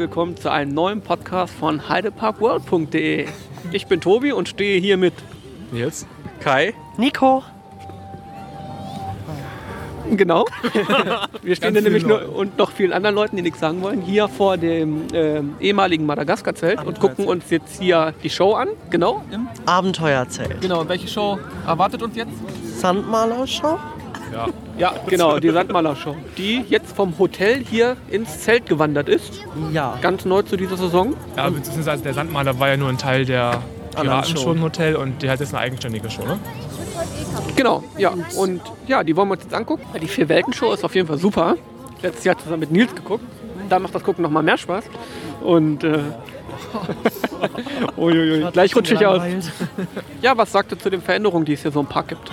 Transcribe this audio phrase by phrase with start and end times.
[0.00, 3.26] Willkommen zu einem neuen Podcast von heideparkworld.de.
[3.70, 5.12] Ich bin Tobi und stehe hier mit
[5.72, 6.06] Nils.
[6.40, 6.72] Kai.
[6.96, 7.42] Nico.
[10.10, 10.46] Genau.
[11.42, 14.28] Wir stehen hier nämlich nur, und noch vielen anderen Leuten, die nichts sagen wollen, hier
[14.28, 18.68] vor dem ähm, ehemaligen Madagaskar-Zelt und gucken uns jetzt hier die Show an.
[18.88, 19.22] Genau.
[19.66, 20.62] Abenteuerzelt.
[20.62, 20.88] Genau.
[20.88, 22.32] Welche Show erwartet uns jetzt?
[22.80, 23.78] Sandmaler-Show?
[24.32, 24.46] Ja.
[24.78, 29.40] Ja, genau, die Sandmaler-Show, die jetzt vom Hotel hier ins Zelt gewandert ist.
[29.72, 29.98] Ja.
[30.00, 31.14] Ganz neu zu dieser Saison.
[31.36, 33.62] ja, beziehungsweise der Sandmaler war ja nur ein Teil der
[33.94, 36.38] Anderen Piratenshow im Hotel und die hat jetzt eine eigenständige Show, ne?
[37.56, 38.14] Genau, ja.
[38.36, 39.84] Und ja, die wollen wir uns jetzt angucken.
[40.00, 41.56] Die Vier-Welten-Show ist auf jeden Fall super.
[42.02, 43.24] Letztes Jahr zusammen mit Nils geguckt.
[43.68, 44.84] Da macht das Gucken noch mal mehr Spaß.
[45.42, 45.98] Und äh,
[47.96, 49.22] Uiuiui, gleich rutsche ich aus.
[50.22, 52.30] Ja, was sagt ihr zu den Veränderungen, die es hier so im Park gibt?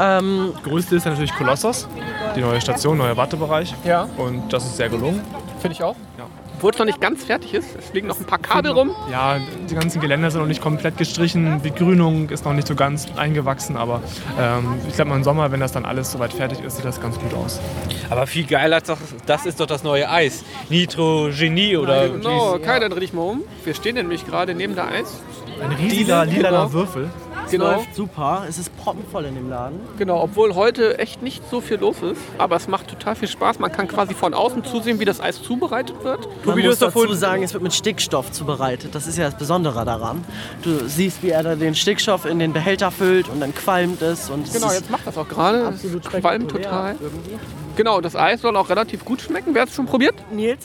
[0.00, 1.88] Ähm, Größte ist natürlich Kolossos,
[2.34, 3.74] die neue Station, neuer Wartebereich.
[3.84, 4.08] Ja.
[4.16, 5.20] Und das ist sehr gelungen.
[5.60, 5.96] Finde ich auch.
[6.18, 6.26] Ja.
[6.56, 7.76] Obwohl es noch nicht ganz fertig ist.
[7.76, 8.94] Es liegen noch ein paar Kabel rum.
[9.10, 11.60] Ja, die ganzen Geländer sind noch nicht komplett gestrichen.
[11.62, 14.00] Die Grünung ist noch nicht so ganz eingewachsen, aber
[14.40, 17.18] ähm, ich glaube, im Sommer, wenn das dann alles soweit fertig ist, sieht das ganz
[17.18, 17.60] gut aus.
[18.08, 20.44] Aber viel geiler, ist doch, das ist doch das neue Eis.
[20.70, 23.42] Nitrogenie oder Genau, Kai, dann dreh dich mal um.
[23.64, 25.20] Wir stehen nämlich gerade neben der Eis.
[25.60, 26.72] Ein riesiger lilaner genau.
[26.72, 27.10] Würfel.
[27.54, 27.72] Es Genau.
[27.76, 28.44] läuft super.
[28.48, 29.80] Es ist proppenvoll in dem Laden.
[29.98, 32.20] Genau, obwohl heute echt nicht so viel los ist.
[32.38, 33.58] Aber es macht total viel Spaß.
[33.58, 36.28] Man kann quasi von außen zusehen, wie das Eis zubereitet wird.
[36.44, 38.94] Man du muss dazu vorhin- sagen, es wird mit Stickstoff zubereitet.
[38.94, 40.24] Das ist ja das Besondere daran.
[40.62, 44.30] Du siehst, wie er da den Stickstoff in den Behälter füllt und dann qualmt es.
[44.30, 45.66] Und es Genau, ist jetzt macht das auch gerade.
[45.66, 46.96] absolut Es qualmt total.
[47.00, 47.38] irgendwie.
[47.76, 49.54] Genau, das Eis soll auch relativ gut schmecken.
[49.54, 50.14] Wer hat es schon probiert?
[50.32, 50.64] Nils?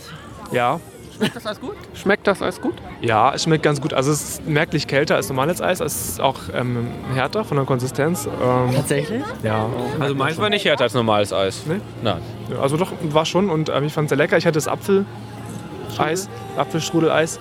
[0.51, 0.79] Ja.
[1.19, 1.75] Schmeckt das Eis gut?
[1.93, 2.73] Schmeckt das Eis gut?
[3.01, 3.93] Ja, es schmeckt ganz gut.
[3.93, 5.79] Also es ist merklich kälter als normales Eis.
[5.81, 8.25] Es ist auch ähm, härter von der Konsistenz.
[8.41, 9.21] Ähm, Tatsächlich?
[9.43, 9.67] ja.
[9.99, 11.63] Also meins war nicht härter als normales Eis.
[11.67, 11.81] Nee?
[12.01, 12.21] Nein.
[12.61, 14.37] Also doch, war schon und ähm, ich fand es sehr lecker.
[14.37, 17.39] Ich hatte das Apfeleis, Apfelstrudeleis.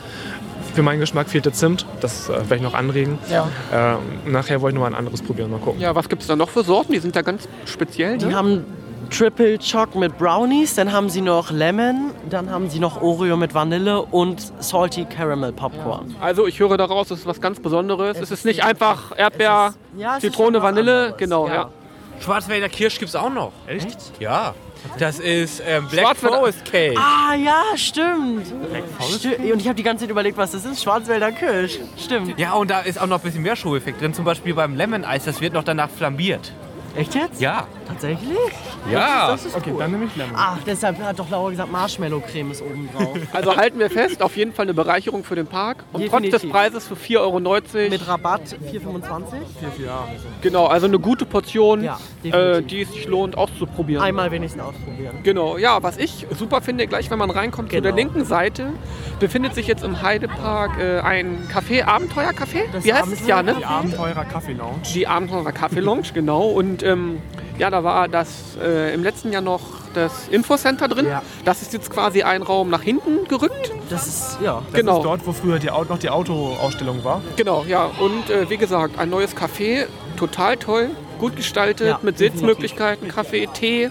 [0.75, 1.87] Für meinen Geschmack fehlte Zimt.
[2.01, 3.19] Das äh, werde ich noch anregen.
[3.31, 3.49] Ja.
[3.73, 5.51] Äh, nachher wollte ich noch mal ein anderes probieren.
[5.51, 5.81] Mal gucken.
[5.81, 6.93] Ja, was gibt es da noch für Sorten?
[6.93, 8.19] Die sind da ganz speziell.
[8.19, 8.35] Die Ne?
[8.37, 8.65] haben
[9.11, 13.55] Triple Choc mit Brownies, dann haben sie noch Lemon, dann haben sie noch Oreo mit
[13.55, 16.15] Vanille und Salty Caramel Popcorn.
[16.21, 18.19] Also ich höre daraus, es ist was ganz Besonderes.
[18.21, 20.97] Es, ist nicht einfach Erdbeer, Ja, es ist Zitrone, schon was Vanille.
[20.99, 21.17] anderes.
[21.19, 21.55] Genau, ja.
[21.55, 21.71] Ja.
[22.21, 23.53] Schwarzwälder Kirsch gibt's auch noch.
[23.67, 23.97] Echt?
[24.21, 24.55] Ja.
[24.99, 26.99] Das ist ähm, Black Schwarzwälder- Forest Cake.
[26.99, 28.47] Ah ja, stimmt.
[29.01, 30.83] Sti- Und ich habe die ganze Zeit überlegt, was das ist.
[30.83, 31.79] Schwarzwälder Kirsch.
[31.97, 32.39] Stimmt.
[32.39, 34.15] Ja, und da ist auch noch ein bisschen mehr Show-Effekt drin.
[34.15, 36.53] Zum Beispiel beim Lemon Eis, das wird noch danach flambiert.
[36.97, 37.41] Echt jetzt?
[37.41, 37.67] Ja.
[37.89, 38.37] Tatsächlich?
[38.91, 39.29] Ja.
[39.29, 39.79] Das ist Okay, cool.
[39.81, 40.35] dann nehme ich Lemon.
[40.37, 43.17] Ach, deshalb hat doch Laura gesagt, Marshmallow-Creme ist oben drauf.
[43.33, 45.85] Also halten wir fest, auf jeden Fall eine Bereicherung für den Park.
[45.93, 46.51] Und trotz des Definitiv.
[46.53, 47.41] Preises für 4,90 Euro.
[47.91, 48.51] Mit Rabatt 4,25.
[48.73, 50.09] Vier, vier Jahre.
[50.43, 52.67] Genau, also eine gute Portion, Ja, äh, definitiv.
[52.69, 54.03] die es sich lohnt auszuprobieren.
[54.03, 55.17] Einmal wenigstens ausprobieren.
[55.23, 57.83] Genau, ja, was ich super finde, gleich wenn man reinkommt, zu Genau.
[57.89, 58.73] der linken Seite
[59.19, 62.65] befindet sich jetzt im Heidepark äh, ein Café, Abenteuer-Café.
[62.73, 63.55] Das Wie heißt es ja, ne?
[63.59, 64.77] Die Abenteurer Kaffee Lounge.
[64.95, 66.43] Die Abenteurer Kaffee Lounge, genau.
[66.49, 67.19] Und ähm,
[67.59, 69.61] ja, da war das äh, im letzten Jahr noch
[69.95, 71.07] das Infocenter drin.
[71.07, 71.23] Ja.
[71.45, 73.73] Das ist jetzt quasi ein Raum nach hinten gerückt.
[73.91, 74.63] Das ist, ja.
[74.71, 74.99] Das Genau.
[74.99, 77.21] ist dort, wo früher die, noch die Autoausstellung war.
[77.37, 77.91] Genau, ja.
[77.99, 79.87] Und äh, wie gesagt, ein neues Café,
[80.17, 82.19] total toll, gut gestaltet, Ja, mit.
[82.19, 83.91] Sitzmöglichkeiten, Kaffee, Tee,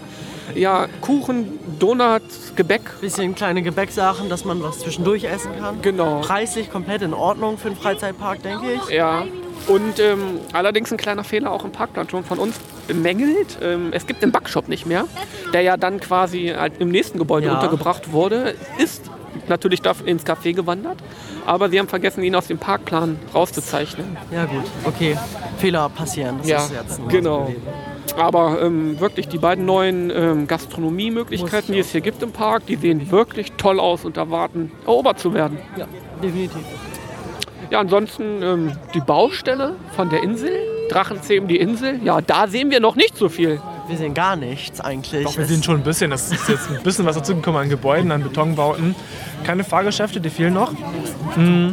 [0.56, 3.02] ja, Kuchen, Donuts, Gebäck.
[3.02, 5.82] Bisschen kleine Gebäcksachen, dass man was zwischendurch essen kann.
[5.82, 6.22] Genau.
[6.22, 8.90] Preislich komplett in Ordnung für einen Freizeitpark, denke ich.
[8.94, 9.26] Ja.
[9.68, 12.56] Und ähm, allerdings ein kleiner Fehler auch im Parkplan schon von uns
[12.88, 13.58] bemängelt.
[13.62, 15.06] Ähm, es gibt den Backshop nicht mehr,
[15.54, 17.56] der ja dann quasi halt im nächsten Gebäude Ja.
[17.56, 18.56] untergebracht wurde.
[18.78, 19.10] Ist
[19.50, 20.98] natürlich da ins Café gewandert,
[21.46, 24.18] aber sie haben vergessen, ihn aus dem Parkplan rauszuzeichnen.
[24.32, 25.18] Ja gut, okay.
[25.58, 26.38] Fehler passieren.
[26.40, 27.52] Das Ja, ist jetzt genau.
[28.16, 32.76] Aber ähm, wirklich die beiden neuen ähm, Gastronomiemöglichkeiten, die es hier gibt im Park, die
[32.78, 35.60] sehen wirklich toll aus und erwarten, erobert zu werden.
[35.76, 35.86] Ja,
[36.24, 36.62] definitiv.
[37.70, 40.52] Ja, ansonsten ähm, die Baustelle von der Insel,
[40.90, 43.60] Drachenzähmen die Insel, ja, da sehen wir noch nicht so viel.
[43.88, 45.24] Wir sehen gar nichts eigentlich.
[45.26, 46.12] Doch, wir Es- sehen schon ein bisschen.
[46.12, 48.96] Das ist jetzt ein bisschen was dazugekommen an Gebäuden, an Betonbauten.
[49.46, 50.72] Keine Fahrgeschäfte, die fehlen noch.
[51.36, 51.70] Mm.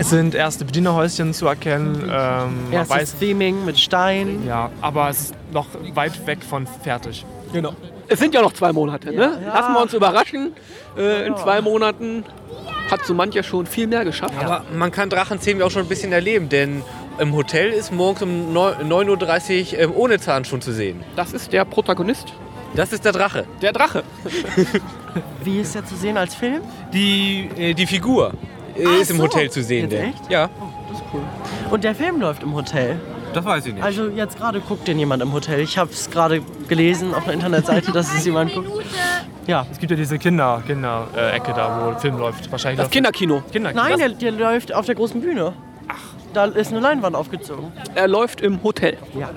[0.00, 2.02] Es sind erste Bedienerhäuschen zu erkennen.
[2.08, 4.44] Ähm, Erstes weiß, Theming mit Stein.
[4.46, 7.24] ja, aber es ist noch weit weg von fertig.
[7.52, 7.72] Genau.
[8.06, 9.38] Es sind ja noch zwei Monate, ne?
[9.44, 9.54] ja.
[9.54, 10.52] Lassen wir uns überraschen.
[10.96, 12.24] Äh, in zwei Monaten
[12.90, 14.34] hat so mancher schon viel mehr geschafft.
[14.42, 16.82] Aber man kann Drachenzähmen ja auch schon ein bisschen erleben, denn
[17.18, 21.02] im Hotel ist morgens um 9.30 Uhr ähm, ohne Zahn schon zu sehen.
[21.16, 22.32] Das ist der Protagonist,
[22.74, 23.44] Das ist der Drache.
[23.60, 24.04] der Drache.
[25.44, 26.62] Wie ist der zu sehen als Film?
[26.92, 28.32] Die, äh, die Figur
[28.76, 29.24] Ach ist im so.
[29.24, 29.90] Hotel zu sehen.
[29.90, 30.30] Jetzt denn- echt?
[30.30, 30.48] Ja.
[31.70, 33.00] Und der Film läuft im Hotel.
[33.34, 33.82] Das weiß ich nicht.
[33.82, 35.60] Also jetzt gerade guckt den jemand im Hotel.
[35.60, 38.70] Ich habe es gerade gelesen auf einer Internetseite, dass es jemand guckt.
[39.48, 39.66] Ja.
[39.72, 42.52] Es gibt ja diese Kinder, Kinder äh, Ecke da, wo der Film läuft.
[42.52, 43.42] Wahrscheinlich Das Kinderkino.
[43.50, 45.54] Kinder Nein, der, der läuft auf der großen Bühne.
[45.88, 45.94] Ach.
[46.34, 47.72] Da ist eine Leinwand aufgezogen.
[47.94, 48.98] Er läuft im Hotel.
[49.18, 49.30] Ja.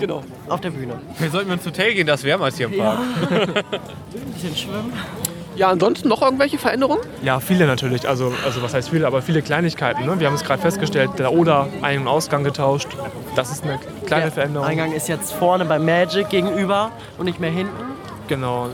[0.00, 0.24] Genau.
[0.48, 0.94] Auf der Bühne.
[1.18, 2.98] Wir sollten ins Hotel gehen, das wärmer als hier im Park.
[4.34, 4.92] Bisschen schwimmen.
[5.54, 7.00] Ja, ansonsten noch irgendwelche Veränderungen?
[7.22, 8.06] Ja, viele natürlich.
[8.06, 10.04] Also, also was heißt viele, aber viele Kleinigkeiten.
[10.04, 10.18] Ne?
[10.20, 12.88] Wir haben es gerade festgestellt, der Oder Ein- und Ausgang getauscht.
[13.36, 14.66] Das ist eine kleine Der Veränderung.
[14.68, 17.85] Eingang ist jetzt vorne bei Magic gegenüber und nicht mehr hinten.
[18.28, 18.68] Genau.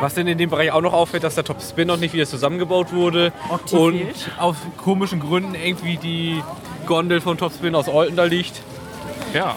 [0.00, 2.26] Was denn in dem Bereich auch noch auffällt, dass der Top Spin noch nicht wieder
[2.26, 3.32] zusammengebaut wurde.
[3.48, 4.30] Octi und fehlt.
[4.38, 6.42] aus komischen Gründen irgendwie die
[6.86, 8.62] Gondel von Top Spin aus Olten da liegt.
[9.32, 9.56] Ja.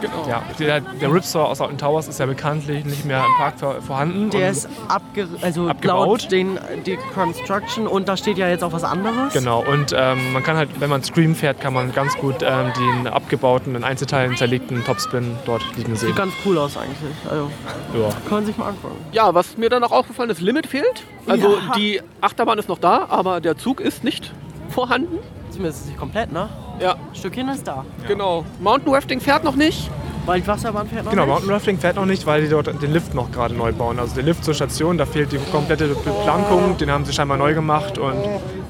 [0.00, 0.26] Genau.
[0.28, 3.80] Ja, der, der Ripsaw aus Alton Towers ist ja bekanntlich nicht mehr im Park vor,
[3.82, 4.30] vorhanden.
[4.30, 6.22] Der ist abge also Abgebaut.
[6.22, 9.32] laut den die Construction und da steht ja jetzt auch was anderes.
[9.32, 12.72] Genau, und ähm, man kann halt, wenn man Scream fährt, kann man ganz gut ähm,
[12.78, 16.08] den abgebauten, in Einzelteilen zerlegten Topspin dort liegen sehen.
[16.08, 16.96] Sieht ganz cool aus eigentlich.
[17.28, 17.50] Also
[17.94, 18.08] Ja.
[18.28, 18.96] kann man sich mal angucken.
[19.12, 21.04] Ja, was mir dann auch aufgefallen ist, Limit fehlt.
[21.26, 21.72] Also Ja.
[21.76, 24.32] die Achterbahn ist noch da, aber der Zug ist nicht
[24.70, 25.18] vorhanden.
[25.60, 26.48] Zumindest nicht komplett, ne?
[26.80, 27.84] Ja, Ein Stückchen ist da.
[28.08, 28.46] genau.
[28.60, 29.90] Mountain Rafting fährt noch nicht.
[30.24, 31.32] Waldwasserbahn fährt noch Genau, nicht.
[31.34, 33.98] Mountain Rafting fährt noch nicht, weil die dort den Lift noch gerade neu bauen.
[33.98, 37.52] Also der Lift zur Station, da fehlt die komplette Beplankung, den haben sie scheinbar neu
[37.52, 38.14] gemacht und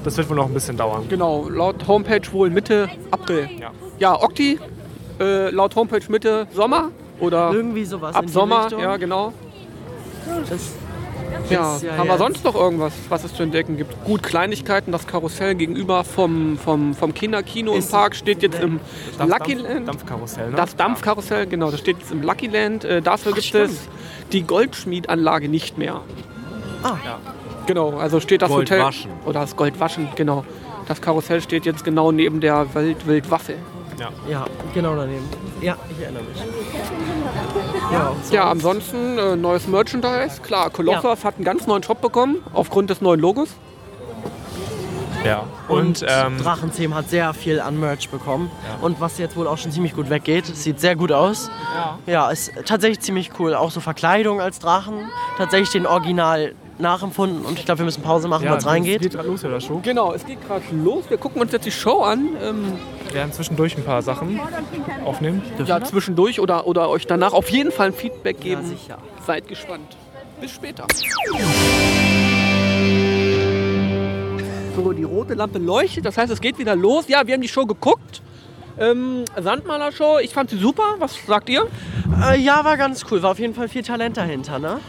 [0.03, 1.05] das wird wohl noch ein bisschen dauern.
[1.07, 3.47] Genau, laut Homepage wohl Mitte April.
[3.57, 3.71] Ja.
[3.97, 4.59] Ja, Okti,
[5.21, 6.89] äh, laut Homepage Mitte Sommer
[7.21, 8.81] oder Irgendwie sowas ab in die Sommer, Richtung.
[8.81, 9.31] ja genau.
[10.49, 10.73] Das
[11.49, 14.03] Ja, ja haben wir sonst noch irgendwas, was es zu entdecken gibt?
[14.05, 18.79] Gut, Kleinigkeiten, das Karussell gegenüber vom, vom, vom Kinderkino im Ist- Park steht jetzt im
[19.17, 19.87] Dampf- Lucky Dampf- Land.
[19.87, 20.55] Dampfkarussell, ne?
[20.55, 22.85] Das Dampfkarussell, genau, das steht jetzt im Lucky Land.
[22.85, 23.71] Äh, dafür gibt stimmt.
[23.71, 23.89] es
[24.31, 26.01] die Goldschmiedanlage nicht mehr.
[26.83, 26.97] Ah.
[27.67, 28.79] Genau, also steht das Hotel.
[28.79, 29.11] Goldwaschen.
[29.25, 30.43] Oder das Goldwaschen, genau.
[30.87, 33.53] Das Karussell steht jetzt genau neben der Welt Wildwaffe.
[34.29, 35.27] Ja, genau daneben.
[35.61, 36.37] Ja, ich erinnere mich.
[37.91, 38.33] Ja, so.
[38.33, 40.41] Ja, ansonsten äh, neues Merchandise.
[40.41, 43.49] Klar, Colossus hat einen ganz neuen Shop bekommen, aufgrund des neuen Logos.
[45.25, 45.43] Ja.
[45.67, 48.49] Und, Und, ähm, Drachenzähm hat sehr viel an Merch bekommen.
[48.81, 50.45] Und was jetzt wohl auch schon ziemlich gut weggeht.
[50.45, 51.49] Sieht sehr gut aus.
[52.07, 52.31] Ja.
[52.31, 53.53] ist tatsächlich ziemlich cool.
[53.53, 55.09] Auch so Verkleidung als Drachen.
[55.37, 57.45] Tatsächlich den Original nachempfunden.
[57.45, 59.01] Und ich glaube, wir müssen Pause machen, ja, weil es reingeht.
[59.01, 59.79] geht gerade los, oder Show.
[59.83, 61.05] Genau, es geht gerade los.
[61.09, 62.29] Wir gucken uns jetzt die Show an.
[62.41, 62.73] Ähm,
[63.13, 64.39] werden zwischendurch ein paar Sachen
[65.05, 65.41] aufnehmen.
[65.65, 68.65] ja, zwischendurch oder, oder euch danach auf jeden Fall ein Feedback geben.
[68.65, 68.97] sicher.
[69.25, 69.97] Seid gespannt.
[70.39, 70.87] Bis später.
[74.75, 77.07] So, die rote Lampe leuchtet, das heißt, es geht wieder los.
[77.07, 78.21] Ja, wir haben die Show geguckt.
[78.79, 80.95] Ähm, Sandmaler-Show, ich fand sie super.
[80.97, 81.67] Was sagt ihr?
[82.23, 83.21] Äh, ja, war ganz cool.
[83.21, 84.79] War auf jeden Fall viel Talent dahinter, ne?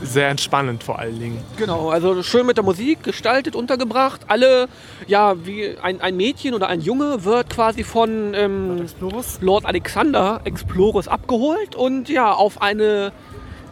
[0.00, 1.44] Sehr entspannend vor allen Dingen.
[1.56, 4.22] Genau, also schön mit der Musik gestaltet, untergebracht.
[4.28, 4.68] Alle,
[5.06, 8.86] ja, wie ein, ein Mädchen oder ein Junge wird quasi von ähm,
[9.40, 13.12] Lord Alexander Explorers abgeholt und ja, auf eine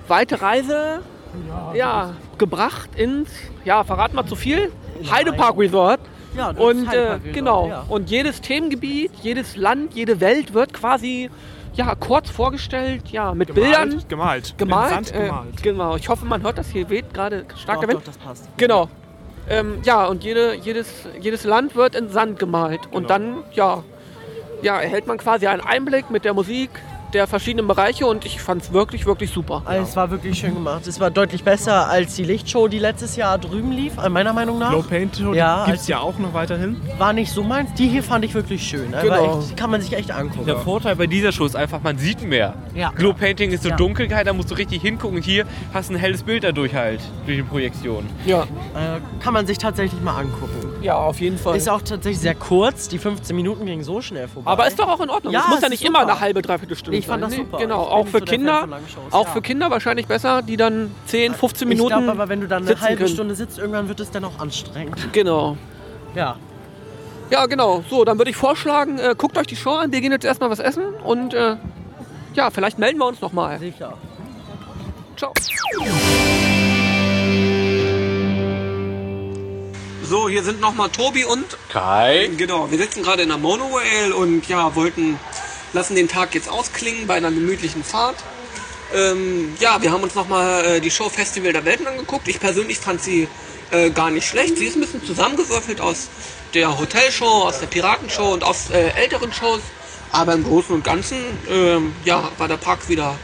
[0.09, 1.01] weite Reise
[1.75, 3.31] ja, gebracht ins,
[3.65, 4.73] ja, verrat mal zu viel,
[5.11, 6.01] Heidepark Resort.
[6.37, 7.85] Ja, das Und ist äh, genau, ja.
[7.89, 11.31] und jedes Themengebiet, jedes Land, jede Welt wird quasi
[11.75, 14.59] ja, kurz vorgestellt, ja, mit Bildern Gemalt.
[14.59, 14.89] gemalt.
[14.89, 15.63] In Sand Äh, gemalt.
[15.63, 17.99] genau, ich hoffe, man hört das hier weht gerade stark Doch, der Wind.
[18.01, 18.49] doch, das passt.
[18.57, 18.89] Genau.
[19.49, 20.89] Ähm, ja, und jede, jedes,
[21.21, 22.81] jedes Land wird in Sand gemalt.
[22.87, 23.09] Und Genau.
[23.09, 23.83] dann, ja,
[24.63, 26.71] ja, erhält man quasi einen Einblick mit der Musik
[27.17, 29.63] der verschiedenen Bereiche und ich fand es wirklich, wirklich super.
[29.65, 30.87] Also, es war wirklich schön gemacht.
[30.87, 34.71] Es war deutlich besser als die Lichtshow, die letztes Jahr drüben lief, meiner Meinung nach.
[34.71, 36.77] Low Paint Show, Ja, gibt es als- ja auch noch weiterhin.
[36.99, 37.71] War nicht so meins.
[37.79, 38.93] Die hier fand ich wirklich schön.
[38.93, 39.39] Äh, Genau.
[39.41, 40.45] Echt, kann man sich echt angucken.
[40.47, 42.55] Der Vorteil bei dieser Show ist einfach, man sieht mehr.
[42.75, 42.91] Ja.
[42.95, 43.77] Glow Painting ist so Ja.
[43.77, 45.23] Dunkelheit, da musst du richtig hingucken.
[45.23, 48.05] Hier hast du ein helles Bild dadurch halt, durch die Projektion.
[48.27, 50.69] Ja, Äh, kann man sich tatsächlich mal angucken.
[50.83, 51.57] Ja, auf jeden Fall.
[51.57, 52.89] Ist auch tatsächlich sehr kurz.
[52.89, 54.51] Die 15 Minuten gingen so schnell vorbei.
[54.51, 55.33] Aber ist doch auch in Ordnung.
[55.33, 57.31] Ja, es muss ja nicht immer eine halbe, dreiviertel Stunde Ich fand sein.
[57.31, 57.59] das Nee, super.
[57.59, 58.69] Genau, Ich auch für Kinder.
[59.11, 59.33] Auch ja.
[59.33, 61.89] für Kinder wahrscheinlich besser, die dann 10, 15 ich Minuten.
[61.89, 63.09] glaube aber, wenn du dann eine halbe können.
[63.09, 65.13] Stunde sitzt, irgendwann wird es dann auch anstrengend.
[65.13, 65.57] Genau.
[66.15, 66.37] Ja.
[67.31, 67.83] Ja, genau.
[67.91, 69.91] So, dann würde ich vorschlagen, äh, guckt euch die Show an.
[69.93, 71.57] Wir gehen jetzt erstmal was essen und äh,
[72.35, 73.59] ja, vielleicht melden wir uns nochmal.
[73.59, 73.95] Sicher.
[75.17, 75.33] Ciao.
[80.27, 82.29] So, hier sind nochmal Tobi und Kai?
[82.37, 85.21] Genau, wir sitzen gerade in der Monorail und ja, wollten,
[85.73, 88.17] lassen den Tag jetzt ausklingen bei einer gemütlichen Fahrt.
[88.93, 92.27] Ähm, ja, wir haben uns nochmal äh, die Show Festival der Welten angeguckt.
[92.27, 93.29] Ich persönlich fand sie
[93.71, 94.59] äh, gar nicht schlecht.
[94.59, 96.09] Sie ist ein bisschen zusammengewürfelt aus
[96.55, 99.61] der Hotelshow, aus der Piratenshow und aus äh, älteren Shows.
[100.11, 101.19] Aber im Großen und Ganzen
[101.49, 103.17] ähm, ja, war der Park wieder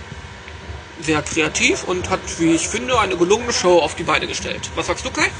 [1.01, 4.71] sehr kreativ und hat, wie ich finde, eine gelungene Show auf die Beine gestellt.
[4.77, 5.33] Was sagst du, Kai?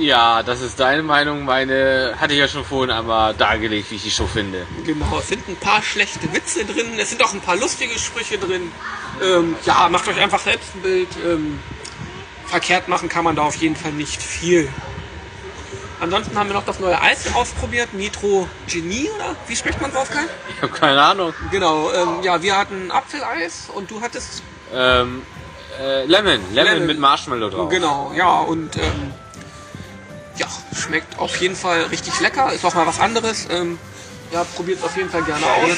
[0.00, 1.44] Ja, das ist deine Meinung.
[1.44, 4.66] Meine hatte ich ja schon vorhin einmal dargelegt, wie ich die Show finde.
[4.84, 8.38] Genau, es sind ein paar schlechte Witze drin, es sind auch ein paar lustige Sprüche
[8.38, 8.72] drin.
[9.22, 11.08] Ähm, ja, macht euch einfach selbst ein Bild.
[11.24, 11.58] Ähm,
[12.46, 14.68] verkehrt machen kann man da auf jeden Fall nicht viel.
[16.00, 19.36] Ansonsten haben wir noch das neue Eis ausprobiert, Nitro Genie, oder?
[19.46, 20.28] Wie spricht man Wolfgang?
[20.56, 21.34] Ich habe keine Ahnung.
[21.50, 24.42] Genau, ähm, ja, wir hatten Apfeleis und du hattest
[24.74, 25.22] Ähm,
[25.78, 26.40] äh, Lemon.
[26.54, 26.72] Lemon.
[26.72, 26.86] Lemon.
[26.86, 27.68] mit Marshmallow drauf.
[27.68, 29.29] Genau, ja, und ähm, ja,
[30.74, 32.52] schmeckt auf jeden Fall richtig lecker.
[32.52, 33.48] Ist auch mal was anderes.
[33.50, 33.78] Ähm,
[34.32, 35.76] ja, probiert es auf jeden Fall gerne aus.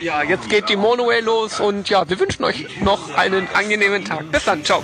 [0.00, 4.30] Ja, jetzt geht die Monorail los und ja, wir wünschen euch noch einen angenehmen Tag.
[4.30, 4.82] Bis dann, ciao.